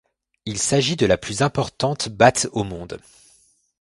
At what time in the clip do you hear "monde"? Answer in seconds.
2.63-2.99